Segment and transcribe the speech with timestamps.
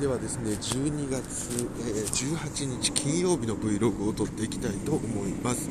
[0.00, 5.68] ではですね12月、えー、18日金曜日の Vlog を撮っていきたいと思います、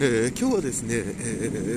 [0.00, 1.00] えー、今日はですね、え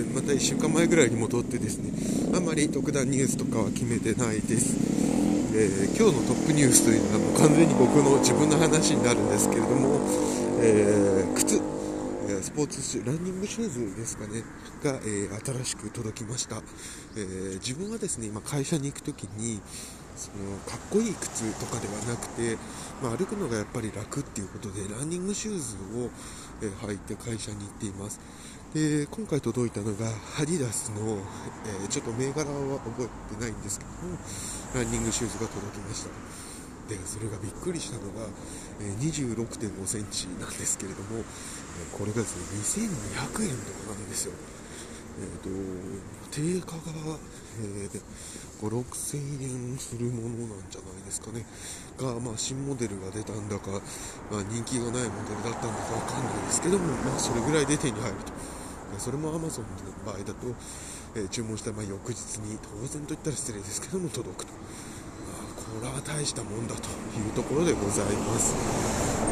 [0.05, 1.91] ー、また1週間前ぐらいに戻ってですね
[2.37, 4.77] あんまり特段ニュースとかは決めてないです、
[5.55, 9.99] え今日のトップニュースというのはもう完全に僕の自分の話になるんですけれども、
[10.61, 11.59] え靴
[12.41, 14.43] スポーツシュランニングシューズですかね
[14.83, 16.61] が、え新しく届きました、
[17.15, 19.61] え自分はですね今会社に行く時に
[20.17, 22.57] そのかっこいい靴とかではなくて、
[23.01, 26.09] まあ、歩くのがやっぱり楽っていうことでランニングシューズを、
[26.59, 28.19] え履いて会社に行っています。
[28.73, 31.17] で今回届いたのがハディダスの、
[31.65, 34.17] えー、ちょっと銘柄は覚えてないんですけども
[34.75, 36.09] ランニングシューズが届きました。
[36.89, 38.27] でそれがびっくりしたのが、
[38.79, 41.23] えー、26.5センチなんですけれども、え
[41.97, 42.37] これがです
[42.75, 44.33] ね2200円とかなんですよ。
[45.17, 45.49] えーと、
[46.31, 47.17] 定価が、
[47.59, 48.01] えー、
[48.61, 51.45] 5、6000円するものなんじゃないですかね。
[51.97, 53.71] が、まあ、新モデルが出たんだか、
[54.31, 58.33] まあ、人気がないモデルだったんだかわかんないですけども、まあ、それぐらいで手に入ると。
[58.99, 59.65] それも Amazon の
[60.05, 60.33] 場合だと、
[61.15, 64.53] えー、注文したまあ翌日に、当然と言ったら失礼ですけども、届くと。
[64.53, 68.53] これは大したもんだというところでございます。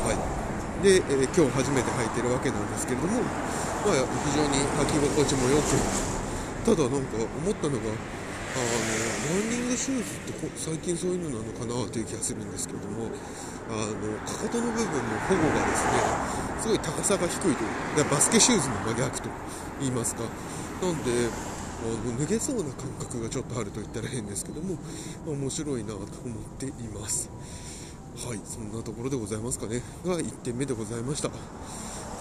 [0.04, 0.45] はい。
[0.84, 6.16] で、えー、今日初めて履いてるわけなんですけれども、まあ、非常に履き心地も良く
[6.66, 7.94] ただなんか思ったのが
[8.56, 13.12] あのランニングシューズって最近そういうのなのかなという気がするんですけれども
[13.70, 19.30] あのかかとの部分の保護がですねすごい高さが低いというバスケシューズの真逆と
[19.80, 20.24] 言いますか
[20.82, 21.12] なんで
[21.84, 24.76] あの脱げそうな感覚がちょっとあると言ったら変ですけども、
[25.26, 26.08] ま、面白いなと思っ
[26.58, 27.30] ています。
[28.16, 29.82] はいそんなところでございますかね。
[30.06, 31.28] が1点目でございました。
[31.28, 31.36] で、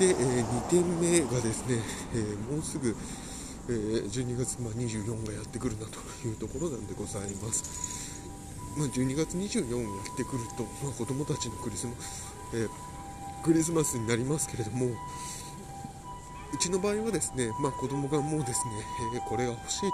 [0.06, 1.78] えー、2点目がですね、
[2.12, 2.96] えー、もうすぐ、
[3.68, 8.20] えー、12月、まあ、24がやってくるなというところなんでございます。
[8.76, 12.66] まあ、12月24がやってくると、まあ、子供たちのクリスマス、え
[13.44, 18.72] クリスマスになりますけれどもうちの場合はですね、まあ、子供がもうですね、
[19.14, 19.90] えこれが欲しい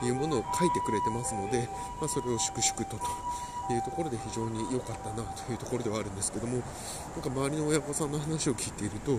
[0.00, 1.68] というものを書いてくれてますので、
[2.00, 3.06] まあ、それを粛々とと
[3.72, 6.62] いうところで非常に良かったなというところではあるんですけどもなん
[7.22, 9.18] か周りの親御さんの話を聞いていると、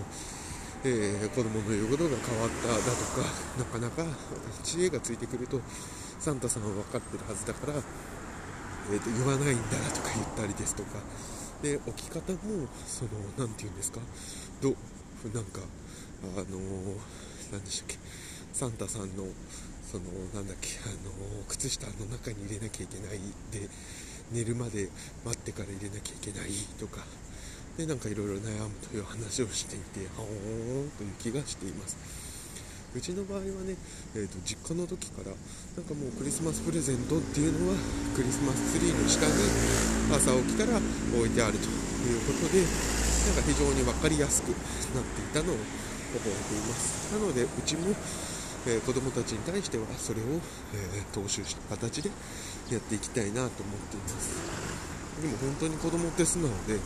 [0.84, 2.80] えー、子供の言うことが変わっただと
[3.22, 3.28] か
[3.80, 4.16] なかなか
[4.62, 5.60] 知恵がついてくると
[6.18, 7.74] サンタさんは分かってるはずだから、
[8.92, 10.98] えー、と言わないんだとか言ったりですとか
[11.62, 14.00] で置き方もその何て言うんですか？
[14.62, 14.70] ど
[15.34, 15.60] なんか
[16.22, 16.58] あの
[17.52, 17.98] 何でしたっけ？
[18.54, 19.24] サンタさんの
[19.90, 20.78] そのなんだっけ？
[20.86, 23.20] あの靴下の中に入れなきゃいけない
[23.52, 23.68] で
[24.32, 24.88] 寝るまで
[25.24, 27.04] 待ってから入れなきゃいけないとか。
[27.76, 31.96] でなんかいろいろ悩むという話をしていてはおーんという気がしています。
[32.92, 33.78] うちの場合はね、
[34.16, 37.78] えーと、実家の時からなんかもうクリスマスプレゼントっていうのは
[38.16, 39.32] クリスマスツリーの下に
[40.10, 40.74] 朝起きたら
[41.14, 45.56] 置いてあるということでなんか非常に分かりやすくなっていたのを
[46.18, 47.14] 覚えています。
[47.14, 47.94] なのでうちも
[48.66, 50.24] えー、子供たちに対してはそれを、
[50.74, 52.10] えー、踏襲した形で
[52.70, 54.80] やっていきたいなと思っています。
[55.20, 56.80] でも本当に子供って素直で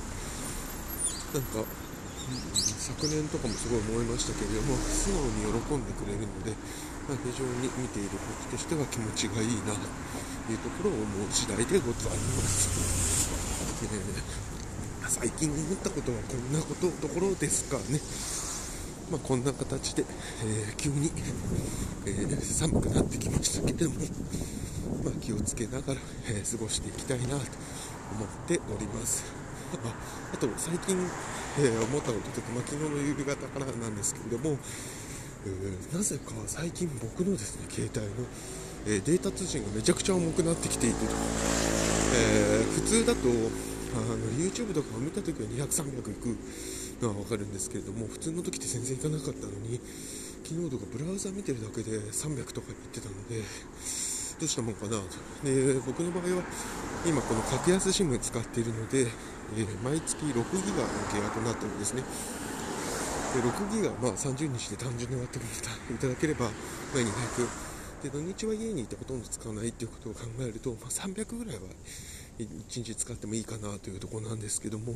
[1.34, 1.66] なんか、うん、
[2.54, 6.50] 昨年とかもすごい思いましたけれども素直に喜んでくれるので、
[7.06, 9.86] まあ、非常に見ている僕としては気持ちがいいなと
[10.50, 13.30] いうところを思う次第でございます、
[13.82, 17.98] えー、最近思ったことはこんなことところですかね。
[19.10, 20.04] まあ、こんな形で、
[20.44, 21.10] えー、急に、
[22.06, 23.96] えー、寒くなってきましたけれども、
[25.04, 29.24] まあ、気をつけながら、えー、過ごしていきたいなと思っております。
[29.84, 29.94] あ
[30.32, 30.96] あと最近、
[31.58, 34.56] え思ったことというか、まあ、昨日の夕方からなんですけれども、
[35.46, 38.28] えなぜか最近僕のですね携帯の、
[38.86, 41.12] えデータ通信がめちゃくちゃ重くなってきていてと、
[42.14, 43.20] え普通だと
[43.94, 46.36] あの YouTube とかを見た時は200、300いく
[47.02, 49.80] のは分かるんですけれども普通の時って全然いかなかったのに
[50.44, 55.02] 昨日とかブラウザ見てるだけで300とか言ってたのでどうしたもんかなと。
[55.44, 56.42] で僕の場合は
[57.06, 59.06] 今この格安 SIM 使っているので、
[59.56, 60.44] えー、毎月6ギガの
[61.08, 62.02] 契約になってるんですね。
[63.34, 66.50] で6ギガまあ30日で単純に割っていただければ
[66.94, 67.48] 毎日早く
[68.04, 71.62] で土日は家にいてほとんど使わないっていうことを考えると、まあ、300ぐらいは
[72.38, 74.94] 1日使ってもいいかなというところなんですけども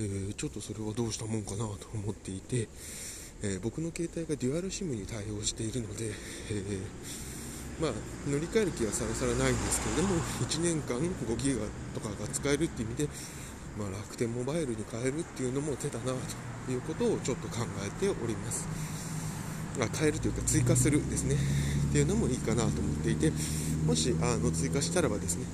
[0.00, 2.68] えー、ちょっとそれはどうしたもんかなと思っていて、
[3.42, 6.10] えー、僕の携帯がデュアル SIM に対応しているので、
[6.50, 6.80] え
[7.80, 7.92] まあ、
[8.28, 11.60] 乗り換える気はさらさらないんですけれども1年間5ギガ
[11.92, 13.08] とかが使えるっていう意味で、
[13.78, 16.12] まあ、楽天モバイルに変えるっていうのも手だな
[16.66, 18.68] ということをちょっと考えております。
[19.80, 21.36] あ変えるというか追加するですね。
[21.90, 23.32] っていうのもいいかなと思っていて
[23.86, 25.44] もしあの追加したらばですね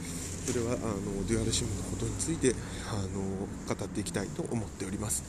[0.46, 2.54] それはあのデュアルシムのことについて
[2.88, 5.25] あの語っていきたいと思っております。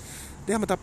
[0.46, 0.78] ではまた。